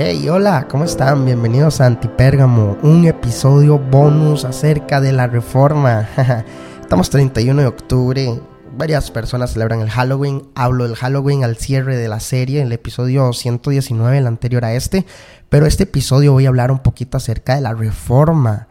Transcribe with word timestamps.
Hey, 0.00 0.28
hola, 0.28 0.68
¿cómo 0.70 0.84
están? 0.84 1.24
Bienvenidos 1.24 1.80
a 1.80 1.86
Antipérgamo, 1.86 2.78
un 2.84 3.04
episodio 3.04 3.80
bonus 3.80 4.44
acerca 4.44 5.00
de 5.00 5.10
la 5.10 5.26
reforma. 5.26 6.08
Estamos 6.80 7.10
31 7.10 7.62
de 7.62 7.66
octubre, 7.66 8.40
varias 8.76 9.10
personas 9.10 9.54
celebran 9.54 9.80
el 9.80 9.90
Halloween, 9.90 10.44
hablo 10.54 10.84
del 10.84 10.94
Halloween 10.94 11.42
al 11.42 11.56
cierre 11.56 11.96
de 11.96 12.06
la 12.06 12.20
serie, 12.20 12.62
el 12.62 12.70
episodio 12.70 13.32
119, 13.32 14.18
el 14.18 14.28
anterior 14.28 14.64
a 14.64 14.72
este, 14.72 15.04
pero 15.48 15.66
este 15.66 15.82
episodio 15.82 16.32
voy 16.32 16.46
a 16.46 16.50
hablar 16.50 16.70
un 16.70 16.78
poquito 16.78 17.16
acerca 17.16 17.56
de 17.56 17.62
la 17.62 17.74
reforma. 17.74 18.68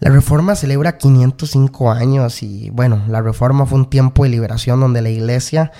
La 0.00 0.10
reforma 0.10 0.56
celebra 0.56 0.98
505 0.98 1.92
años 1.92 2.42
y 2.42 2.70
bueno, 2.70 3.04
la 3.06 3.22
reforma 3.22 3.64
fue 3.64 3.78
un 3.78 3.88
tiempo 3.88 4.24
de 4.24 4.30
liberación 4.30 4.80
donde 4.80 5.02
la 5.02 5.10
iglesia 5.10 5.70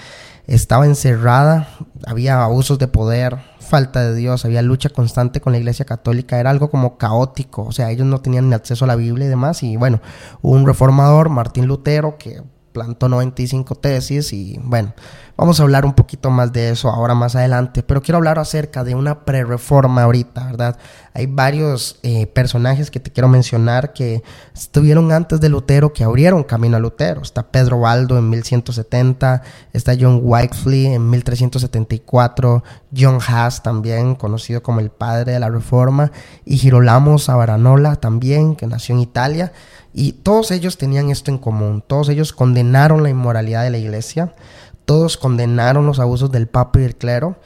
estaba 0.47 0.87
encerrada, 0.87 1.69
había 2.07 2.43
abusos 2.43 2.79
de 2.79 2.87
poder, 2.87 3.39
falta 3.69 4.03
de 4.03 4.15
Dios, 4.15 4.45
había 4.45 4.63
lucha 4.63 4.89
constante 4.89 5.41
con 5.41 5.53
la 5.53 5.59
Iglesia 5.59 5.85
Católica, 5.85 6.41
era 6.41 6.51
algo 6.51 6.71
como 6.71 6.99
caótico, 6.99 7.65
o 7.65 7.73
sea, 7.73 7.91
ellos 7.91 8.07
no 8.07 8.21
tenían 8.21 8.49
ni 8.49 8.55
acceso 8.55 8.85
a 8.85 8.89
la 8.89 8.97
Biblia 8.97 9.27
y 9.27 9.29
demás, 9.29 9.63
y 9.63 9.77
bueno, 9.77 10.01
un 10.43 10.67
reformador, 10.67 11.29
Martín 11.29 11.67
Lutero, 11.67 12.17
que 12.19 12.43
plantó 12.73 13.09
95 13.09 13.75
tesis 13.77 14.33
y 14.33 14.61
bueno, 14.63 14.95
vamos 15.37 15.59
a 15.59 15.65
hablar 15.65 15.85
un 15.85 15.95
poquito 15.95 16.31
más 16.31 16.53
de 16.53 16.71
eso 16.71 16.91
ahora 16.91 17.15
más 17.15 17.35
adelante, 17.35 17.83
pero 17.83 18.03
quiero 18.03 18.19
hablar 18.19 18.39
acerca 18.39 18.85
de 18.85 18.95
una 18.95 19.25
pre-reforma 19.25 20.05
ahorita, 20.05 20.47
¿verdad? 20.47 20.79
Hay 21.19 21.27
varios 21.27 21.99
eh, 22.05 22.29
personajes 22.29 22.93
que 22.93 23.01
te 23.01 23.11
quiero 23.11 23.27
mencionar 23.27 23.93
que 23.93 24.23
estuvieron 24.55 25.11
antes 25.11 25.41
de 25.41 25.49
Lutero, 25.49 25.93
que 25.93 26.05
abrieron 26.05 26.45
camino 26.45 26.77
a 26.77 26.81
Lutero. 26.81 27.23
Está 27.23 27.51
Pedro 27.51 27.81
Baldo 27.81 28.17
en 28.17 28.31
1170, 28.31 29.43
está 29.73 29.97
John 30.01 30.21
Wycliffe 30.23 30.95
en 30.95 31.11
1374, 31.11 32.63
John 32.97 33.19
Haas 33.27 33.65
también, 33.65 34.15
conocido 34.15 34.63
como 34.63 34.79
el 34.79 34.91
padre 34.91 35.33
de 35.33 35.41
la 35.41 35.49
reforma, 35.49 36.13
y 36.45 36.57
Girolamo 36.57 37.19
Savonarola 37.19 37.97
también, 37.97 38.55
que 38.55 38.69
nació 38.69 38.95
en 38.95 39.01
Italia. 39.01 39.53
Y 39.93 40.13
todos 40.13 40.53
ellos 40.53 40.79
tenían 40.79 41.11
esto 41.11 41.33
en 41.33 41.39
común, 41.39 41.83
todos 41.85 42.11
ellos 42.11 42.33
condenaron 42.33 43.03
la 43.03 43.11
inmoralidad 43.11 43.65
de 43.65 43.71
la 43.71 43.79
iglesia, 43.79 44.37
todos 44.85 45.17
condenaron 45.17 45.85
los 45.85 45.99
abusos 45.99 46.31
del 46.31 46.47
papa 46.47 46.79
y 46.79 46.83
del 46.83 46.95
clero, 46.95 47.41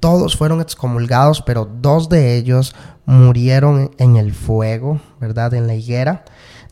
todos 0.00 0.36
fueron 0.36 0.60
excomulgados, 0.60 1.42
pero 1.42 1.64
dos 1.80 2.08
de 2.08 2.36
ellos 2.36 2.74
murieron 3.06 3.90
en 3.98 4.16
el 4.16 4.32
fuego, 4.32 5.00
¿verdad? 5.20 5.54
En 5.54 5.66
la 5.66 5.74
higuera 5.74 6.24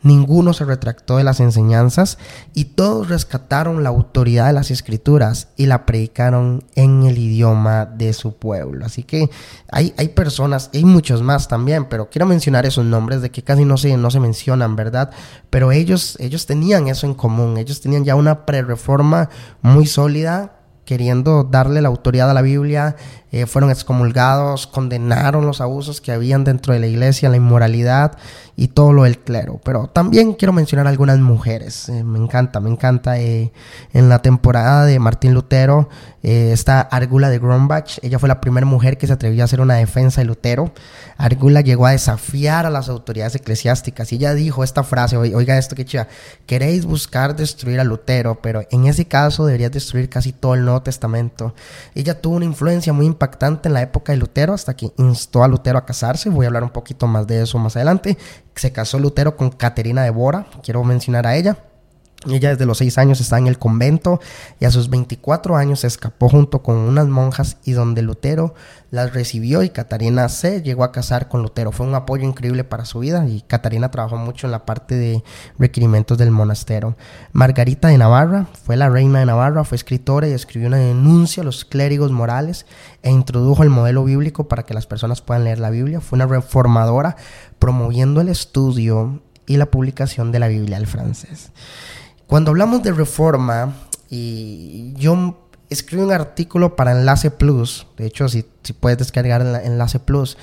ninguno 0.06 0.52
se 0.52 0.64
retractó 0.64 1.16
de 1.16 1.24
las 1.24 1.40
enseñanzas 1.40 2.18
y 2.54 2.66
todos 2.66 3.08
rescataron 3.08 3.82
la 3.82 3.88
autoridad 3.90 4.46
de 4.46 4.52
las 4.52 4.70
escrituras 4.70 5.48
y 5.56 5.66
la 5.66 5.84
predicaron 5.84 6.64
en 6.74 7.04
el 7.04 7.18
idioma 7.18 7.86
de 7.86 8.12
su 8.12 8.36
pueblo. 8.36 8.86
Así 8.86 9.02
que 9.02 9.28
hay, 9.70 9.92
hay 9.98 10.08
personas, 10.08 10.70
hay 10.72 10.84
muchos 10.84 11.22
más 11.22 11.48
también, 11.48 11.86
pero 11.86 12.08
quiero 12.08 12.26
mencionar 12.26 12.66
esos 12.66 12.84
nombres 12.84 13.20
de 13.20 13.30
que 13.30 13.42
casi 13.42 13.64
no 13.64 13.76
se, 13.76 13.96
no 13.96 14.10
se 14.10 14.20
mencionan, 14.20 14.76
¿verdad? 14.76 15.10
Pero 15.50 15.72
ellos, 15.72 16.16
ellos 16.20 16.46
tenían 16.46 16.88
eso 16.88 17.06
en 17.06 17.14
común, 17.14 17.56
ellos 17.58 17.80
tenían 17.80 18.04
ya 18.04 18.14
una 18.14 18.46
pre-reforma 18.46 19.28
muy 19.60 19.86
sólida 19.86 20.55
queriendo 20.86 21.44
darle 21.44 21.82
la 21.82 21.88
autoridad 21.88 22.30
a 22.30 22.34
la 22.34 22.40
Biblia, 22.40 22.96
eh, 23.36 23.46
fueron 23.46 23.70
excomulgados, 23.70 24.66
condenaron 24.66 25.44
los 25.44 25.60
abusos 25.60 26.00
que 26.00 26.10
habían 26.10 26.42
dentro 26.42 26.72
de 26.72 26.80
la 26.80 26.86
iglesia, 26.86 27.28
la 27.28 27.36
inmoralidad 27.36 28.16
y 28.56 28.68
todo 28.68 28.94
lo 28.94 29.02
del 29.02 29.18
clero. 29.18 29.60
Pero 29.62 29.88
también 29.88 30.32
quiero 30.32 30.54
mencionar 30.54 30.86
algunas 30.86 31.18
mujeres, 31.18 31.90
eh, 31.90 32.02
me 32.02 32.18
encanta, 32.18 32.60
me 32.60 32.70
encanta. 32.70 33.18
Eh, 33.18 33.52
en 33.92 34.08
la 34.08 34.22
temporada 34.22 34.86
de 34.86 34.98
Martín 34.98 35.34
Lutero 35.34 35.90
está 36.22 36.80
Argula 36.80 37.30
de 37.30 37.38
Grombach, 37.38 37.98
ella 38.02 38.18
fue 38.18 38.28
la 38.28 38.40
primera 38.40 38.66
mujer 38.66 38.98
que 38.98 39.06
se 39.06 39.12
atrevió 39.12 39.42
a 39.42 39.44
hacer 39.44 39.60
una 39.60 39.74
defensa 39.74 40.20
de 40.20 40.24
Lutero. 40.26 40.72
Argula 41.18 41.60
llegó 41.60 41.86
a 41.86 41.92
desafiar 41.92 42.66
a 42.66 42.70
las 42.70 42.88
autoridades 42.88 43.36
eclesiásticas 43.36 44.12
y 44.12 44.16
ella 44.16 44.34
dijo 44.34 44.64
esta 44.64 44.82
frase, 44.82 45.16
oiga 45.16 45.56
esto 45.56 45.76
que 45.76 45.84
chiva, 45.84 46.08
queréis 46.46 46.84
buscar 46.84 47.36
destruir 47.36 47.78
a 47.78 47.84
Lutero, 47.84 48.40
pero 48.42 48.62
en 48.72 48.86
ese 48.86 49.04
caso 49.04 49.46
deberías 49.46 49.70
destruir 49.70 50.08
casi 50.08 50.32
todo 50.32 50.54
el 50.54 50.64
Nuevo 50.64 50.82
Testamento. 50.82 51.54
Ella 51.94 52.20
tuvo 52.20 52.34
una 52.36 52.44
influencia 52.44 52.92
muy 52.92 53.06
impactante 53.06 53.25
en 53.68 53.74
la 53.74 53.82
época 53.82 54.12
de 54.12 54.18
Lutero 54.18 54.54
hasta 54.54 54.74
que 54.74 54.92
instó 54.98 55.44
a 55.44 55.48
Lutero 55.48 55.78
a 55.78 55.84
casarse. 55.84 56.30
Voy 56.30 56.46
a 56.46 56.48
hablar 56.48 56.64
un 56.64 56.70
poquito 56.70 57.06
más 57.06 57.26
de 57.26 57.42
eso 57.42 57.58
más 57.58 57.76
adelante. 57.76 58.16
Se 58.54 58.72
casó 58.72 58.98
Lutero 58.98 59.36
con 59.36 59.50
Caterina 59.50 60.02
de 60.02 60.10
Bora, 60.10 60.46
quiero 60.62 60.82
mencionar 60.84 61.26
a 61.26 61.36
ella. 61.36 61.56
Ella 62.26 62.50
desde 62.50 62.66
los 62.66 62.78
6 62.78 62.98
años 62.98 63.20
está 63.20 63.38
en 63.38 63.46
el 63.46 63.58
convento 63.58 64.20
y 64.58 64.64
a 64.64 64.70
sus 64.70 64.90
24 64.90 65.56
años 65.56 65.80
se 65.80 65.86
escapó 65.86 66.28
junto 66.28 66.62
con 66.62 66.76
unas 66.76 67.06
monjas 67.06 67.58
y 67.64 67.72
donde 67.72 68.02
Lutero 68.02 68.54
las 68.90 69.12
recibió 69.12 69.62
y 69.62 69.70
Catarina 69.70 70.28
se 70.28 70.62
llegó 70.62 70.84
a 70.84 70.92
casar 70.92 71.28
con 71.28 71.42
Lutero. 71.42 71.72
Fue 71.72 71.86
un 71.86 71.94
apoyo 71.94 72.26
increíble 72.26 72.64
para 72.64 72.84
su 72.84 73.00
vida 73.00 73.26
y 73.28 73.42
Catarina 73.42 73.90
trabajó 73.90 74.16
mucho 74.16 74.46
en 74.46 74.52
la 74.52 74.64
parte 74.64 74.96
de 74.96 75.22
requerimientos 75.58 76.18
del 76.18 76.30
monasterio. 76.30 76.96
Margarita 77.32 77.88
de 77.88 77.98
Navarra 77.98 78.46
fue 78.64 78.76
la 78.76 78.88
reina 78.88 79.20
de 79.20 79.26
Navarra, 79.26 79.64
fue 79.64 79.76
escritora 79.76 80.28
y 80.28 80.32
escribió 80.32 80.68
una 80.68 80.78
denuncia 80.78 81.42
a 81.42 81.44
los 81.44 81.64
clérigos 81.64 82.10
morales 82.10 82.66
e 83.02 83.10
introdujo 83.10 83.62
el 83.62 83.70
modelo 83.70 84.04
bíblico 84.04 84.48
para 84.48 84.64
que 84.64 84.74
las 84.74 84.86
personas 84.86 85.20
puedan 85.20 85.44
leer 85.44 85.58
la 85.58 85.70
Biblia. 85.70 86.00
Fue 86.00 86.16
una 86.16 86.26
reformadora 86.26 87.16
promoviendo 87.58 88.20
el 88.20 88.28
estudio 88.28 89.20
y 89.46 89.56
la 89.56 89.66
publicación 89.66 90.32
de 90.32 90.40
la 90.40 90.48
Biblia 90.48 90.76
al 90.76 90.86
francés. 90.86 91.52
Cuando 92.26 92.50
hablamos 92.50 92.82
de 92.82 92.92
reforma, 92.92 93.74
y 94.10 94.92
yo 94.96 95.36
escribí 95.70 96.02
un 96.02 96.12
artículo 96.12 96.74
para 96.74 96.90
Enlace 96.90 97.30
Plus, 97.30 97.86
de 97.96 98.06
hecho, 98.06 98.28
si, 98.28 98.44
puedes 98.80 98.98
descargar 98.98 99.42
Enlace 99.42 100.00
Plus, 100.00 100.36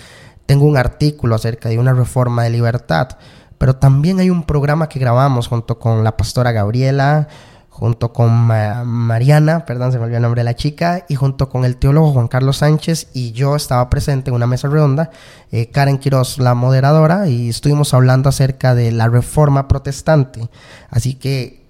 tengo 0.46 0.66
un 0.66 0.78
artículo 0.78 1.36
acerca 1.36 1.68
de 1.68 1.80
una 1.80 1.92
reforma 1.92 2.44
de 2.44 2.52
libertad, 2.52 3.10
pero 3.58 3.76
también 3.76 4.20
hay 4.22 4.30
un 4.30 4.44
programa 4.44 4.88
que 4.88 5.00
grabamos 5.00 5.48
junto 5.48 5.78
con 5.78 6.06
la 6.06 6.16
pastora 6.16 6.54
Gabriela, 6.54 7.28
junto 7.68 8.14
con 8.14 8.32
Mariana, 8.32 9.66
perdón, 9.66 9.92
se 9.92 9.98
me 9.98 10.06
olvidó 10.06 10.18
el 10.18 10.24
nombre 10.24 10.40
de 10.40 10.46
la 10.46 10.56
chica, 10.56 11.06
y 11.10 11.16
junto 11.16 11.50
con 11.50 11.66
el 11.66 11.76
teólogo 11.76 12.14
Juan 12.14 12.30
Carlos 12.30 12.58
Sánchez, 12.58 13.10
y 13.14 13.34
yo 13.34 13.58
estaba 13.58 13.90
presente 13.90 14.30
en 14.30 14.36
una 14.36 14.48
mesa 14.48 14.70
redonda, 14.70 15.10
eh, 15.52 15.70
Karen 15.70 15.98
Quiroz, 15.98 16.38
la 16.38 16.54
moderadora, 16.54 17.28
y 17.28 17.50
estuvimos 17.50 17.94
hablando 17.94 18.30
acerca 18.30 18.74
de 18.74 18.94
la 18.94 19.10
reforma 19.10 19.68
protestante. 19.68 20.50
Así 20.90 21.16
que 21.16 21.63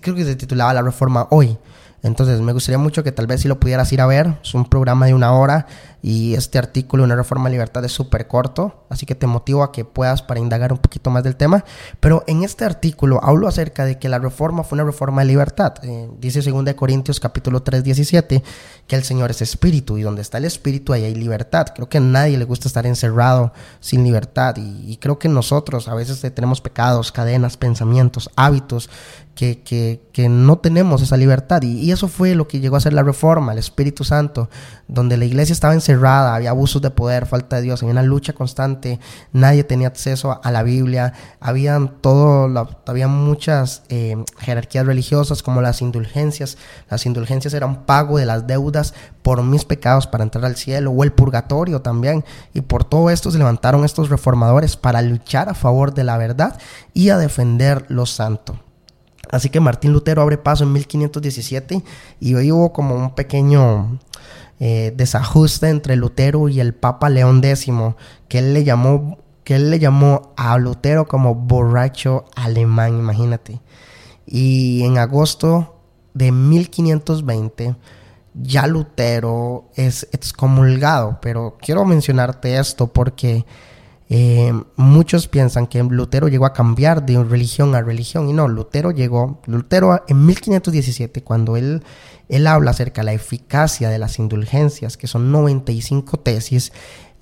creo 0.00 0.14
que 0.14 0.24
se 0.24 0.36
titulaba 0.36 0.74
La 0.74 0.82
Reforma 0.82 1.26
Hoy. 1.30 1.56
Entonces 2.04 2.42
me 2.42 2.52
gustaría 2.52 2.76
mucho 2.76 3.02
que 3.02 3.12
tal 3.12 3.26
vez 3.26 3.40
si 3.40 3.48
lo 3.48 3.58
pudieras 3.58 3.90
ir 3.92 4.02
a 4.02 4.06
ver. 4.06 4.36
Es 4.42 4.54
un 4.54 4.66
programa 4.66 5.06
de 5.06 5.14
una 5.14 5.32
hora 5.32 5.66
y 6.02 6.34
este 6.34 6.58
artículo, 6.58 7.02
Una 7.02 7.16
Reforma 7.16 7.44
de 7.46 7.52
Libertad, 7.52 7.82
es 7.82 7.92
súper 7.92 8.28
corto. 8.28 8.84
Así 8.90 9.06
que 9.06 9.14
te 9.14 9.26
motivo 9.26 9.62
a 9.62 9.72
que 9.72 9.86
puedas 9.86 10.20
para 10.20 10.38
indagar 10.38 10.70
un 10.70 10.78
poquito 10.78 11.08
más 11.08 11.24
del 11.24 11.34
tema. 11.36 11.64
Pero 12.00 12.22
en 12.26 12.44
este 12.44 12.66
artículo 12.66 13.24
hablo 13.24 13.48
acerca 13.48 13.86
de 13.86 13.98
que 13.98 14.10
la 14.10 14.18
reforma 14.18 14.64
fue 14.64 14.76
una 14.76 14.84
reforma 14.84 15.22
de 15.22 15.28
libertad. 15.28 15.76
Eh, 15.82 16.10
dice 16.20 16.42
2 16.42 16.74
Corintios 16.74 17.20
capítulo 17.20 17.62
3, 17.62 17.82
17 17.82 18.42
que 18.86 18.96
el 18.96 19.02
Señor 19.02 19.30
es 19.30 19.40
espíritu 19.40 19.96
y 19.96 20.02
donde 20.02 20.20
está 20.20 20.36
el 20.36 20.44
espíritu 20.44 20.92
ahí 20.92 21.04
hay 21.04 21.14
libertad. 21.14 21.68
Creo 21.74 21.88
que 21.88 21.96
a 21.96 22.02
nadie 22.02 22.36
le 22.36 22.44
gusta 22.44 22.68
estar 22.68 22.84
encerrado 22.84 23.54
sin 23.80 24.04
libertad 24.04 24.56
y, 24.58 24.92
y 24.92 24.98
creo 24.98 25.18
que 25.18 25.30
nosotros 25.30 25.88
a 25.88 25.94
veces 25.94 26.20
tenemos 26.34 26.60
pecados, 26.60 27.12
cadenas, 27.12 27.56
pensamientos, 27.56 28.28
hábitos 28.36 28.90
que, 29.34 29.62
que, 29.62 30.00
que, 30.12 30.28
no 30.28 30.58
tenemos 30.58 31.02
esa 31.02 31.16
libertad. 31.16 31.62
Y, 31.62 31.80
y, 31.80 31.92
eso 31.94 32.08
fue 32.08 32.34
lo 32.34 32.46
que 32.46 32.60
llegó 32.60 32.76
a 32.76 32.80
ser 32.80 32.92
la 32.92 33.02
reforma, 33.02 33.52
el 33.52 33.58
Espíritu 33.58 34.04
Santo, 34.04 34.50
donde 34.88 35.16
la 35.16 35.24
iglesia 35.24 35.52
estaba 35.52 35.74
encerrada, 35.74 36.34
había 36.34 36.50
abusos 36.50 36.82
de 36.82 36.90
poder, 36.90 37.26
falta 37.26 37.56
de 37.56 37.62
Dios, 37.62 37.82
había 37.82 37.92
una 37.92 38.02
lucha 38.02 38.34
constante, 38.34 39.00
nadie 39.32 39.64
tenía 39.64 39.88
acceso 39.88 40.40
a 40.42 40.50
la 40.50 40.62
Biblia, 40.62 41.14
habían 41.40 42.00
todo, 42.00 42.48
la, 42.48 42.68
había 42.86 43.08
muchas 43.08 43.82
eh, 43.88 44.16
jerarquías 44.38 44.86
religiosas 44.86 45.42
como 45.42 45.62
las 45.62 45.80
indulgencias. 45.82 46.58
Las 46.90 47.06
indulgencias 47.06 47.54
eran 47.54 47.86
pago 47.86 48.18
de 48.18 48.26
las 48.26 48.46
deudas 48.46 48.94
por 49.22 49.42
mis 49.42 49.64
pecados 49.64 50.06
para 50.06 50.24
entrar 50.24 50.44
al 50.44 50.56
cielo, 50.56 50.90
o 50.90 51.04
el 51.04 51.12
purgatorio 51.12 51.80
también. 51.80 52.24
Y 52.52 52.60
por 52.60 52.84
todo 52.84 53.10
esto 53.10 53.30
se 53.30 53.38
levantaron 53.38 53.84
estos 53.84 54.10
reformadores 54.10 54.76
para 54.76 55.02
luchar 55.02 55.48
a 55.48 55.54
favor 55.54 55.94
de 55.94 56.04
la 56.04 56.18
verdad 56.18 56.58
y 56.92 57.08
a 57.08 57.18
defender 57.18 57.86
lo 57.88 58.06
santo. 58.06 58.58
Así 59.34 59.50
que 59.50 59.58
Martín 59.58 59.92
Lutero 59.92 60.22
abre 60.22 60.38
paso 60.38 60.62
en 60.62 60.72
1517 60.72 61.82
y 62.20 62.34
hoy 62.36 62.52
hubo 62.52 62.72
como 62.72 62.94
un 62.94 63.16
pequeño 63.16 63.98
eh, 64.60 64.92
desajuste 64.96 65.70
entre 65.70 65.96
Lutero 65.96 66.48
y 66.48 66.60
el 66.60 66.72
Papa 66.72 67.10
León 67.10 67.40
X, 67.42 67.68
que 68.28 68.38
él 68.38 68.54
le 68.54 68.62
llamó, 68.62 69.18
que 69.42 69.56
él 69.56 69.72
le 69.72 69.80
llamó 69.80 70.32
a 70.36 70.56
Lutero 70.58 71.08
como 71.08 71.34
borracho 71.34 72.26
alemán, 72.36 72.96
imagínate. 72.96 73.60
Y 74.24 74.84
en 74.84 74.98
agosto 74.98 75.80
de 76.14 76.30
1520 76.30 77.74
ya 78.34 78.68
Lutero 78.68 79.64
es 79.74 80.06
excomulgado, 80.12 81.18
pero 81.20 81.56
quiero 81.60 81.84
mencionarte 81.84 82.56
esto 82.56 82.86
porque 82.86 83.44
eh, 84.10 84.52
muchos 84.76 85.28
piensan 85.28 85.66
que 85.66 85.82
Lutero 85.82 86.28
llegó 86.28 86.44
a 86.44 86.52
cambiar 86.52 87.06
de 87.06 87.22
religión 87.24 87.74
a 87.74 87.82
religión 87.82 88.28
y 88.28 88.32
no, 88.32 88.48
Lutero 88.48 88.90
llegó, 88.90 89.40
Lutero 89.46 90.04
en 90.06 90.26
1517 90.26 91.22
cuando 91.22 91.56
él, 91.56 91.82
él 92.28 92.46
habla 92.46 92.72
acerca 92.72 93.00
de 93.00 93.06
la 93.06 93.12
eficacia 93.14 93.88
de 93.88 93.98
las 93.98 94.18
indulgencias, 94.18 94.96
que 94.96 95.06
son 95.06 95.32
95 95.32 96.18
tesis, 96.18 96.72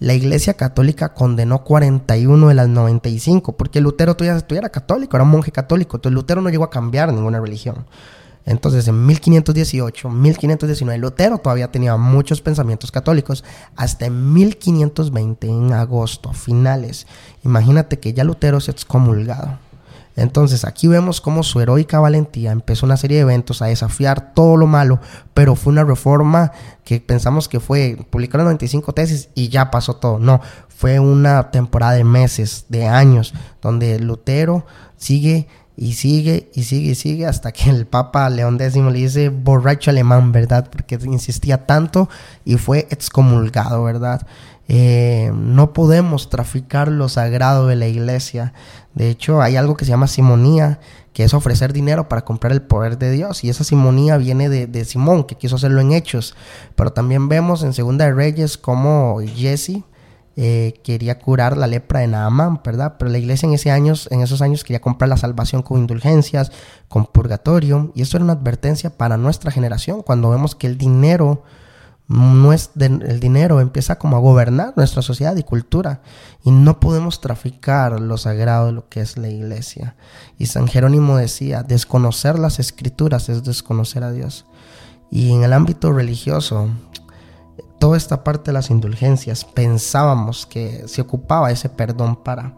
la 0.01 0.15
Iglesia 0.15 0.55
Católica 0.55 1.15
condenó 1.15 1.63
41 1.63 2.49
de 2.49 2.55
las 2.55 2.69
95, 2.69 3.57
porque 3.57 3.81
Lutero 3.81 4.17
todavía, 4.17 4.41
todavía 4.41 4.63
era 4.63 4.69
católico, 4.71 5.17
era 5.17 5.23
un 5.23 5.31
monje 5.31 5.53
católico, 5.53 5.99
entonces 5.99 6.15
Lutero 6.15 6.43
no 6.43 6.51
llegó 6.51 6.65
a 6.65 6.71
cambiar 6.71 7.13
ninguna 7.13 7.39
religión. 7.39 7.87
Entonces, 8.45 8.89
en 8.89 9.07
1518, 9.07 10.11
1519, 10.11 10.99
Lutero 10.99 11.39
todavía 11.39 11.71
tenía 11.71 11.97
muchos 11.97 12.41
pensamientos 12.41 12.91
católicos. 12.91 13.45
Hasta 13.77 14.07
en 14.07 14.33
1520, 14.33 15.47
en 15.47 15.73
agosto, 15.73 16.33
finales, 16.33 17.07
imagínate 17.45 17.99
que 17.99 18.13
ya 18.13 18.25
Lutero 18.25 18.61
se 18.61 18.71
ha 18.71 18.75
excomulgado. 18.75 19.59
Entonces 20.15 20.65
aquí 20.65 20.89
vemos 20.89 21.21
cómo 21.21 21.43
su 21.43 21.61
heroica 21.61 21.99
valentía 21.99 22.53
empezó 22.53 22.85
una 22.85 22.99
serie 22.99 23.17
de 23.17 23.23
eventos 23.23 23.63
a 23.63 23.67
desafiar 23.67 24.35
todo 24.35 24.57
lo 24.57 24.67
malo, 24.67 25.01
pero 25.33 25.57
fue 25.57 25.73
una 25.73 25.85
reforma 25.85 26.53
que 26.85 27.01
pensamos 27.01 27.49
que 27.49 27.61
fue 27.61 27.97
publicar 28.11 28.43
95 28.43 28.93
tesis 28.93 29.31
y 29.35 29.49
ya 29.49 29.71
pasó 29.71 29.97
todo. 29.97 30.19
No, 30.19 30.41
fue 30.69 30.99
una 30.99 31.51
temporada 31.51 31.93
de 31.95 32.05
meses, 32.05 32.67
de 32.69 32.87
años, 32.87 33.33
donde 33.63 33.99
Lutero 34.01 34.67
sigue 34.97 35.49
y 35.77 35.95
sigue 35.95 36.51
y 36.55 36.65
sigue 36.65 36.91
y 36.91 36.95
sigue 36.95 37.27
hasta 37.27 37.53
que 37.53 37.71
el 37.71 37.87
Papa 37.87 38.29
León 38.29 38.61
X 38.61 38.77
le 38.77 38.93
dice 38.93 39.29
borracho 39.31 39.91
alemán, 39.91 40.33
¿verdad? 40.33 40.69
Porque 40.71 40.99
insistía 41.05 41.67
tanto 41.67 42.09
y 42.45 42.57
fue 42.57 42.87
excomulgado, 42.91 43.83
¿verdad? 43.85 44.27
Eh, 44.69 45.33
no 45.35 45.73
podemos 45.73 46.31
traficar 46.31 46.89
lo 46.89 47.09
sagrado 47.09 47.67
de 47.67 47.77
la 47.77 47.89
iglesia. 47.89 48.53
De 48.95 49.09
hecho, 49.09 49.41
hay 49.43 49.57
algo 49.57 49.77
que 49.77 49.85
se 49.85 49.91
llama 49.91 50.07
simonía, 50.07 50.79
que 51.13 51.25
es 51.25 51.35
ofrecer 51.35 51.73
dinero 51.73 52.09
para 52.09 52.25
comprar 52.25 52.53
el 52.53 52.63
poder 52.63 52.99
de 52.99 53.11
Dios. 53.11 53.43
Y 53.45 53.49
esa 53.49 53.65
simonía 53.65 54.17
viene 54.19 54.49
de, 54.49 54.67
de 54.67 54.85
Simón, 54.85 55.25
que 55.25 55.35
quiso 55.35 55.57
hacerlo 55.57 55.81
en 55.81 55.93
hechos. 55.93 56.37
Pero 56.75 56.93
también 56.93 57.29
vemos 57.29 57.63
en 57.63 57.73
Segunda 57.73 58.05
de 58.05 58.13
Reyes 58.13 58.57
como 58.57 59.21
Jesse 59.35 59.83
eh, 60.35 60.81
quería 60.83 61.19
curar 61.19 61.59
la 61.59 61.67
lepra 61.67 62.01
de 62.01 62.07
Naamán, 62.07 62.61
¿verdad? 62.65 62.95
Pero 62.99 63.11
la 63.11 63.19
iglesia 63.19 63.47
en, 63.47 63.53
ese 63.53 63.71
años, 63.71 64.09
en 64.11 64.23
esos 64.23 64.41
años 64.41 64.65
quería 64.65 64.81
comprar 64.81 65.11
la 65.11 65.19
salvación 65.19 65.63
con 65.63 65.79
indulgencias, 65.79 66.53
con 66.89 67.05
purgatorio, 67.05 67.93
y 67.95 68.03
eso 68.03 68.17
era 68.17 68.25
una 68.25 68.33
advertencia 68.33 68.97
para 68.97 69.19
nuestra 69.19 69.51
generación, 69.51 70.03
cuando 70.03 70.31
vemos 70.31 70.55
que 70.55 70.67
el 70.67 70.79
dinero, 70.79 71.43
no 72.09 72.53
es 72.53 72.71
el 72.79 73.21
dinero 73.21 73.61
empieza 73.61 73.99
como 73.99 74.17
a 74.17 74.21
gobernar 74.21 74.75
nuestra 74.77 75.03
sociedad 75.03 75.37
y 75.37 75.43
cultura, 75.43 76.01
y 76.43 76.51
no 76.51 76.81
podemos 76.81 77.21
traficar 77.21 78.01
lo 78.01 78.17
sagrado 78.17 78.67
de 78.67 78.73
lo 78.73 78.89
que 78.89 79.01
es 79.01 79.19
la 79.19 79.29
iglesia. 79.29 79.97
Y 80.39 80.47
San 80.47 80.67
Jerónimo 80.67 81.19
decía, 81.19 81.63
desconocer 81.63 82.39
las 82.39 82.59
escrituras 82.59 83.29
es 83.29 83.45
desconocer 83.45 84.03
a 84.03 84.13
Dios. 84.13 84.47
Y 85.11 85.31
en 85.31 85.45
el 85.45 85.53
ámbito 85.53 85.93
religioso, 85.93 86.71
toda 87.83 87.97
esta 87.97 88.23
parte 88.23 88.45
de 88.45 88.53
las 88.53 88.71
indulgencias 88.71 89.45
pensábamos 89.45 90.47
que 90.47 90.87
se 90.87 91.01
ocupaba 91.01 91.51
ese 91.51 91.69
perdón 91.69 92.15
para, 92.15 92.55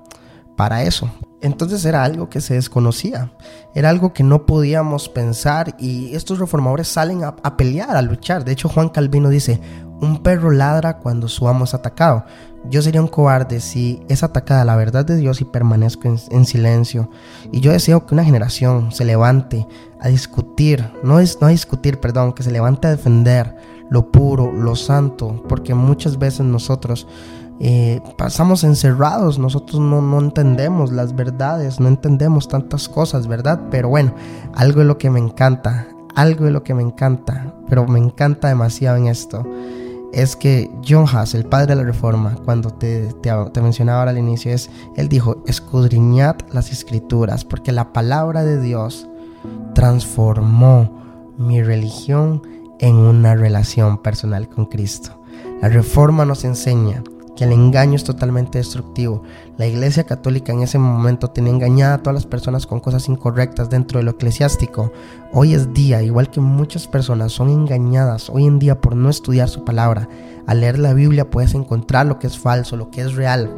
para 0.54 0.82
eso. 0.82 1.10
Entonces 1.40 1.82
era 1.86 2.04
algo 2.04 2.28
que 2.28 2.42
se 2.42 2.52
desconocía, 2.52 3.32
era 3.74 3.88
algo 3.88 4.12
que 4.12 4.22
no 4.22 4.44
podíamos 4.44 5.08
pensar 5.08 5.76
y 5.78 6.14
estos 6.14 6.40
reformadores 6.40 6.88
salen 6.88 7.24
a, 7.24 7.36
a, 7.42 7.56
pelear, 7.56 7.96
a 7.96 8.02
luchar. 8.02 8.44
De 8.44 8.52
hecho, 8.52 8.68
Juan 8.68 8.90
Calvino 8.90 9.30
dice, 9.30 9.62
un 10.00 10.22
perro 10.22 10.50
ladra 10.50 10.98
cuando 10.98 11.28
su 11.28 11.48
amo 11.48 11.64
es 11.64 11.74
atacado. 11.74 12.24
Yo 12.70 12.80
sería 12.80 13.02
un 13.02 13.08
cobarde 13.08 13.60
si 13.60 14.00
es 14.08 14.22
atacada 14.22 14.64
la 14.64 14.76
verdad 14.76 15.04
de 15.04 15.16
Dios 15.16 15.40
y 15.40 15.44
permanezco 15.44 16.08
en, 16.08 16.18
en 16.30 16.46
silencio. 16.46 17.10
Y 17.52 17.60
yo 17.60 17.72
deseo 17.72 18.06
que 18.06 18.14
una 18.14 18.24
generación 18.24 18.90
se 18.90 19.04
levante 19.04 19.66
a 20.00 20.08
discutir, 20.08 20.90
no, 21.02 21.20
es, 21.20 21.40
no 21.40 21.46
a 21.46 21.50
discutir, 21.50 22.00
perdón, 22.00 22.32
que 22.32 22.42
se 22.42 22.50
levante 22.50 22.86
a 22.86 22.90
defender 22.90 23.56
lo 23.90 24.10
puro, 24.10 24.52
lo 24.52 24.76
santo, 24.76 25.42
porque 25.48 25.74
muchas 25.74 26.18
veces 26.18 26.40
nosotros 26.40 27.06
eh, 27.60 28.00
pasamos 28.18 28.64
encerrados, 28.64 29.38
nosotros 29.38 29.80
no, 29.80 30.02
no, 30.02 30.18
entendemos 30.18 30.90
las 30.90 31.14
verdades, 31.14 31.78
no 31.78 31.88
entendemos 31.88 32.48
tantas 32.48 32.88
cosas, 32.88 33.28
¿verdad? 33.28 33.60
Pero 33.70 33.88
bueno, 33.88 34.14
algo 34.54 34.80
de 34.80 34.86
lo 34.86 34.98
que 34.98 35.10
me 35.10 35.20
encanta, 35.20 35.86
algo 36.14 36.46
de 36.46 36.50
lo 36.50 36.64
que 36.64 36.74
me 36.74 36.82
encanta, 36.82 37.54
pero 37.68 37.86
me 37.86 38.00
encanta 38.00 38.48
demasiado 38.48 38.96
en 38.96 39.06
esto, 39.06 39.46
es 40.14 40.36
que 40.36 40.70
John 40.86 41.06
Haas, 41.12 41.34
el 41.34 41.44
padre 41.44 41.74
de 41.74 41.82
la 41.82 41.82
reforma, 41.82 42.36
cuando 42.44 42.70
te, 42.70 43.12
te, 43.14 43.60
mencionaba 43.60 44.00
ahora 44.00 44.10
al 44.12 44.18
inicio, 44.18 44.52
es, 44.52 44.70
él 44.96 45.08
dijo, 45.08 45.42
escudriñad 45.46 46.36
las 46.52 46.70
escrituras, 46.70 47.44
porque 47.44 47.72
la 47.72 47.92
palabra 47.92 48.44
de 48.44 48.60
Dios 48.60 49.08
transformó 49.74 51.02
mi 51.36 51.62
religión 51.62 52.42
en 52.78 52.96
una 52.96 53.34
relación 53.34 53.98
personal 53.98 54.48
con 54.48 54.66
Cristo. 54.66 55.20
La 55.60 55.68
reforma 55.68 56.24
nos 56.24 56.44
enseña 56.44 57.02
que 57.36 57.44
el 57.44 57.52
engaño 57.52 57.96
es 57.96 58.04
totalmente 58.04 58.58
destructivo. 58.58 59.22
La 59.56 59.66
Iglesia 59.66 60.04
Católica 60.04 60.52
en 60.52 60.62
ese 60.62 60.78
momento 60.78 61.30
tenía 61.30 61.52
engañada 61.52 61.94
a 61.94 61.98
todas 61.98 62.14
las 62.14 62.26
personas 62.26 62.66
con 62.66 62.80
cosas 62.80 63.08
incorrectas 63.08 63.70
dentro 63.70 63.98
de 63.98 64.04
lo 64.04 64.12
eclesiástico. 64.12 64.92
Hoy 65.32 65.54
es 65.54 65.72
día, 65.74 66.02
igual 66.02 66.30
que 66.30 66.40
muchas 66.40 66.86
personas 66.86 67.32
son 67.32 67.50
engañadas 67.50 68.30
hoy 68.30 68.46
en 68.46 68.58
día 68.58 68.80
por 68.80 68.96
no 68.96 69.10
estudiar 69.10 69.48
su 69.48 69.64
palabra. 69.64 70.08
Al 70.46 70.60
leer 70.60 70.78
la 70.78 70.94
Biblia 70.94 71.30
puedes 71.30 71.54
encontrar 71.54 72.06
lo 72.06 72.18
que 72.18 72.26
es 72.26 72.38
falso, 72.38 72.76
lo 72.76 72.90
que 72.90 73.00
es 73.00 73.14
real. 73.14 73.50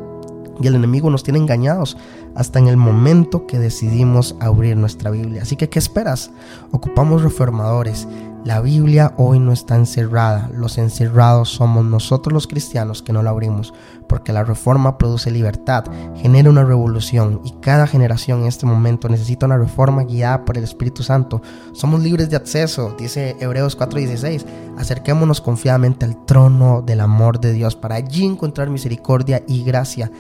Y 0.61 0.67
el 0.67 0.75
enemigo 0.75 1.11
nos 1.11 1.23
tiene 1.23 1.39
engañados 1.39 1.97
hasta 2.35 2.59
en 2.59 2.69
el 2.69 2.77
momento 2.77 3.47
que 3.47 3.59
decidimos 3.59 4.37
abrir 4.41 4.77
nuestra 4.77 5.11
Biblia. 5.11 5.43
Así 5.43 5.57
que, 5.57 5.69
¿qué 5.69 5.79
esperas? 5.79 6.31
Ocupamos 6.71 7.23
reformadores. 7.23 8.07
La 8.47 8.61
Biblia 8.61 9.13
hoy 9.17 9.41
no 9.41 9.51
está 9.51 9.75
encerrada. 9.75 10.49
Los 10.55 10.79
encerrados 10.79 11.49
somos 11.49 11.85
nosotros 11.85 12.33
los 12.33 12.47
cristianos 12.47 13.03
que 13.03 13.13
no 13.13 13.25
la 13.25 13.31
abrimos, 13.31 13.75
porque 14.09 14.33
la 14.33 14.45
reforma 14.45 14.99
produce 14.99 15.33
libertad, 15.33 15.85
genera 16.15 16.49
una 16.49 16.65
revolución 16.65 17.41
y 17.45 17.55
cada 17.61 17.89
generación 17.89 18.43
en 18.43 18.47
este 18.47 18.65
momento 18.65 19.09
necesita 19.09 19.47
una 19.47 19.59
reforma 19.59 20.05
guiada 20.05 20.45
por 20.45 20.57
el 20.57 20.63
Espíritu 20.63 21.03
Santo. 21.03 21.43
Somos 21.73 22.05
libres 22.05 22.31
de 22.31 22.37
acceso, 22.37 22.95
dice 22.97 23.35
Hebreos 23.41 23.77
4:16. 23.77 24.47
Acerquémonos 24.79 25.41
confiadamente 25.41 26.05
al 26.05 26.25
trono 26.25 26.83
del 26.83 27.01
amor 27.01 27.41
de 27.41 27.53
Dios 27.53 27.75
para 27.75 27.97
allí 27.97 28.25
encontrar 28.25 28.71
misericordia 28.71 29.43
y 29.49 29.65
gracia 29.65 30.13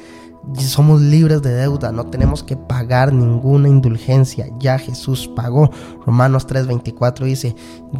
somos 0.54 1.00
libres 1.00 1.42
de 1.42 1.52
deuda, 1.52 1.92
no 1.92 2.06
tenemos 2.06 2.42
que 2.42 2.56
pagar 2.56 3.12
ninguna 3.12 3.68
indulgencia, 3.68 4.46
ya 4.58 4.78
Jesús 4.78 5.28
pagó. 5.34 5.70
Romanos 6.04 6.46
3:24 6.46 7.24
dice, 7.24 7.56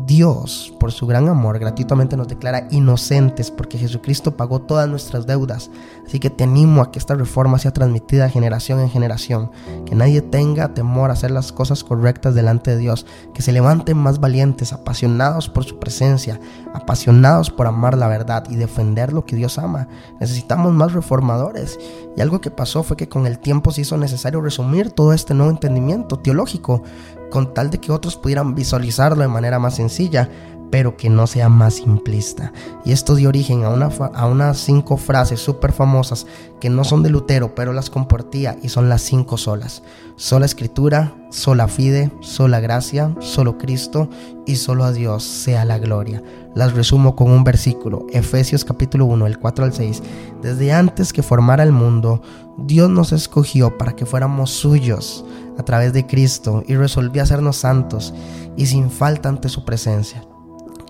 Dios, 0.06 0.72
por 0.78 0.92
su 0.92 1.06
gran 1.06 1.28
amor, 1.28 1.58
gratuitamente 1.58 2.16
nos 2.16 2.28
declara 2.28 2.68
inocentes 2.70 3.50
porque 3.50 3.78
Jesucristo 3.78 4.36
pagó 4.36 4.60
todas 4.60 4.88
nuestras 4.88 5.26
deudas. 5.26 5.70
Así 6.06 6.20
que 6.20 6.30
te 6.30 6.44
animo 6.44 6.82
a 6.82 6.92
que 6.92 6.98
esta 6.98 7.14
reforma 7.14 7.58
sea 7.58 7.72
transmitida 7.72 8.28
generación 8.28 8.80
en 8.80 8.90
generación, 8.90 9.50
que 9.84 9.94
nadie 9.94 10.22
tenga 10.22 10.74
temor 10.74 11.10
a 11.10 11.14
hacer 11.14 11.30
las 11.30 11.52
cosas 11.52 11.82
correctas 11.82 12.34
delante 12.34 12.70
de 12.70 12.78
Dios, 12.78 13.06
que 13.34 13.42
se 13.42 13.52
levanten 13.52 13.96
más 13.96 14.20
valientes, 14.20 14.72
apasionados 14.72 15.48
por 15.48 15.64
su 15.64 15.78
presencia, 15.78 16.40
apasionados 16.74 17.50
por 17.50 17.66
amar 17.66 17.96
la 17.96 18.08
verdad 18.08 18.44
y 18.48 18.56
defender 18.56 19.12
lo 19.12 19.24
que 19.24 19.36
Dios 19.36 19.58
ama. 19.58 19.88
Necesitamos 20.20 20.72
más 20.72 20.92
reformadores. 20.92 21.78
Y 22.16 22.20
algo 22.20 22.35
que 22.40 22.50
pasó 22.50 22.82
fue 22.82 22.96
que 22.96 23.08
con 23.08 23.26
el 23.26 23.38
tiempo 23.38 23.72
se 23.72 23.82
hizo 23.82 23.96
necesario 23.96 24.40
resumir 24.40 24.90
todo 24.90 25.12
este 25.12 25.34
nuevo 25.34 25.50
entendimiento 25.50 26.18
teológico, 26.18 26.82
con 27.30 27.54
tal 27.54 27.70
de 27.70 27.78
que 27.78 27.92
otros 27.92 28.16
pudieran 28.16 28.54
visualizarlo 28.54 29.22
de 29.22 29.28
manera 29.28 29.58
más 29.58 29.76
sencilla, 29.76 30.28
pero 30.70 30.96
que 30.96 31.08
no 31.08 31.26
sea 31.26 31.48
más 31.48 31.74
simplista. 31.74 32.52
Y 32.84 32.92
esto 32.92 33.14
dio 33.14 33.28
origen 33.28 33.64
a, 33.64 33.70
una, 33.70 33.86
a 33.86 34.26
unas 34.26 34.58
cinco 34.58 34.96
frases 34.96 35.40
súper 35.40 35.72
famosas 35.72 36.26
que 36.60 36.70
no 36.70 36.84
son 36.84 37.02
de 37.02 37.10
Lutero, 37.10 37.54
pero 37.54 37.72
las 37.72 37.90
compartía 37.90 38.56
y 38.62 38.68
son 38.68 38.88
las 38.88 39.02
cinco 39.02 39.36
solas. 39.36 39.82
Sola 40.16 40.46
escritura, 40.46 41.14
sola 41.30 41.68
fide, 41.68 42.10
sola 42.20 42.60
gracia, 42.60 43.14
solo 43.20 43.58
Cristo 43.58 44.08
y 44.46 44.56
solo 44.56 44.84
a 44.84 44.92
Dios 44.92 45.22
sea 45.22 45.64
la 45.64 45.78
gloria. 45.78 46.22
Las 46.54 46.72
resumo 46.72 47.14
con 47.16 47.30
un 47.30 47.44
versículo, 47.44 48.06
Efesios 48.12 48.64
capítulo 48.64 49.04
1, 49.06 49.26
el 49.26 49.38
4 49.38 49.64
al 49.64 49.74
6. 49.74 50.02
Desde 50.40 50.72
antes 50.72 51.12
que 51.12 51.22
formara 51.22 51.62
el 51.62 51.72
mundo, 51.72 52.22
Dios 52.56 52.88
nos 52.88 53.12
escogió 53.12 53.76
para 53.76 53.94
que 53.94 54.06
fuéramos 54.06 54.50
suyos 54.50 55.24
a 55.58 55.62
través 55.62 55.92
de 55.92 56.06
Cristo 56.06 56.62
y 56.66 56.76
resolvió 56.76 57.22
hacernos 57.22 57.56
santos 57.56 58.14
y 58.56 58.66
sin 58.66 58.90
falta 58.90 59.28
ante 59.28 59.48
su 59.48 59.64
presencia 59.64 60.22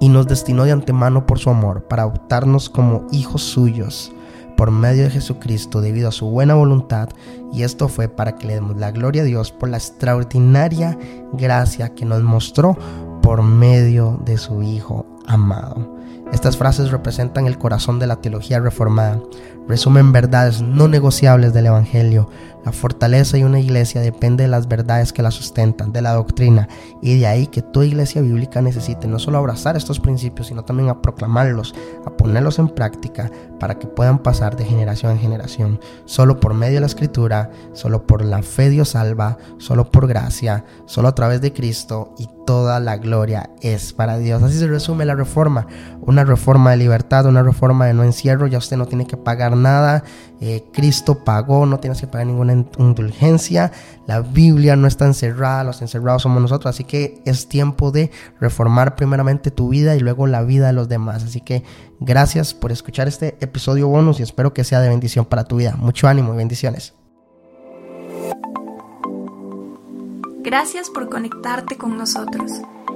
y 0.01 0.09
nos 0.09 0.27
destinó 0.27 0.65
de 0.65 0.73
antemano 0.73 1.27
por 1.27 1.39
su 1.39 1.51
amor 1.51 1.85
para 1.85 2.03
adoptarnos 2.03 2.69
como 2.69 3.07
hijos 3.13 3.43
suyos 3.43 4.13
por 4.57 4.71
medio 4.71 5.05
de 5.05 5.11
Jesucristo 5.11 5.81
debido 5.81 6.09
a 6.09 6.13
su 6.13 6.27
buena 6.27 6.55
voluntad 6.55 7.09
y 7.53 7.63
esto 7.63 7.89
fue 7.89 8.09
para 8.09 8.37
que 8.37 8.47
le 8.47 8.55
demos 8.55 8.77
la 8.77 8.91
gloria 8.91 9.23
a 9.23 9.27
Dios 9.27 9.53
por 9.53 9.69
la 9.69 9.77
extraordinaria 9.77 10.99
gracia 11.33 11.95
que 11.95 12.05
nos 12.05 12.23
mostró 12.23 12.77
por 13.23 13.43
medio 13.43 14.21
de 14.25 14.39
su 14.39 14.63
Hijo 14.63 15.07
amado. 15.27 15.95
Estas 16.33 16.57
frases 16.57 16.91
representan 16.91 17.47
el 17.47 17.57
corazón 17.57 17.99
de 17.99 18.07
la 18.07 18.17
teología 18.17 18.59
reformada, 18.59 19.21
resumen 19.69 20.13
verdades 20.13 20.61
no 20.61 20.89
negociables 20.89 21.53
del 21.53 21.67
Evangelio. 21.67 22.29
La 22.65 22.73
fortaleza 22.73 23.37
de 23.37 23.45
una 23.45 23.61
iglesia 23.61 24.01
depende 24.01 24.43
de 24.43 24.49
las 24.49 24.67
verdades 24.67 25.13
que 25.13 25.23
la 25.23 25.31
sustentan, 25.31 25.93
de 25.93 26.03
la 26.03 26.15
doctrina, 26.15 26.69
y 27.01 27.17
de 27.19 27.29
ahí 27.29 27.47
que 27.47 27.63
toda 27.63 27.87
iglesia 27.87 28.23
bíblica 28.23 28.61
necesite 28.61 29.07
no 29.07 29.21
solo 29.21 29.39
abrazar 29.39 29.77
estos 29.77 30.01
principios, 30.01 30.49
sino 30.49 30.65
también 30.65 30.89
a 30.89 31.01
proclamarlos, 31.01 31.75
a 32.05 32.11
ponerlos 32.11 32.59
en 32.59 32.69
práctica 32.71 33.31
para 33.61 33.79
que 33.79 33.87
puedan 33.87 34.19
pasar 34.19 34.57
de 34.57 34.65
generación 34.65 35.13
en 35.13 35.21
generación. 35.21 35.81
Solo 36.07 36.41
por 36.41 36.55
medio 36.55 36.75
de 36.75 36.81
la 36.81 36.87
escritura, 36.87 37.51
solo 37.73 38.05
por 38.05 38.25
la 38.25 38.43
fe 38.43 38.69
Dios 38.69 38.91
salva, 38.91 39.39
solo 39.59 39.89
por 39.89 40.09
gracia, 40.09 40.65
solo 40.87 41.07
a 41.07 41.15
través 41.15 41.41
de 41.41 41.53
Cristo 41.53 42.15
y 42.19 42.29
toda 42.47 42.81
la 42.81 42.97
gloria 42.97 43.51
es 43.61 43.93
para 43.93 44.19
Dios. 44.19 44.43
Así 44.43 44.59
se 44.59 44.67
resume 44.67 45.05
la 45.05 45.15
reforma, 45.15 45.67
una 46.17 46.25
reforma 46.25 46.71
de 46.71 46.79
libertad, 46.79 47.27
una 47.27 47.43
reforma 47.43 47.85
de 47.85 47.93
no 47.93 48.03
encierro, 48.03 48.47
ya 48.47 48.57
usted 48.57 48.79
no 48.79 48.87
tiene 48.87 49.07
que 49.07 49.19
pagar 49.19 49.55
nada, 49.55 50.03
eh, 50.41 50.65
Cristo 50.73 51.25
pagó, 51.25 51.67
no 51.67 51.79
tienes 51.79 52.01
que 52.01 52.07
pagar 52.07 52.27
ninguna 52.27 52.55
indulgencia, 52.79 53.71
la 54.07 54.21
Biblia 54.21 54.77
no 54.77 54.89
está 54.89 55.05
encerrada, 55.05 55.63
los 55.63 55.83
encerrados 55.83 56.23
somos 56.23 56.41
nosotros, 56.41 56.75
así 56.75 56.85
que 56.85 57.21
es 57.27 57.49
tiempo 57.51 57.91
de 57.91 58.11
reformar 58.41 58.97
primeramente 58.97 59.51
tu 59.51 59.69
vida 59.69 59.95
y 59.95 60.01
luego 60.01 60.27
la 60.27 60.43
vida 60.43 60.69
de 60.69 60.73
los 60.73 60.89
demás. 60.89 61.23
Así 61.23 61.43
que 61.43 61.65
gracias 62.01 62.55
por 62.55 62.73
escuchar 62.73 63.09
este 63.09 63.37
episodio 63.41 63.89
bonus 63.89 64.19
y 64.19 64.23
espero 64.23 64.55
que 64.55 64.65
sea 64.65 64.81
de 64.81 64.89
bendición 64.89 65.27
para 65.27 65.45
tu 65.45 65.57
vida. 65.57 65.77
Mucho 65.77 66.09
ánimo 66.09 66.33
y 66.33 66.39
bendiciones. 66.39 66.95
Gracias 70.43 70.89
por 70.89 71.11
conectarte 71.11 71.77
con 71.77 71.99
nosotros. 71.99 72.63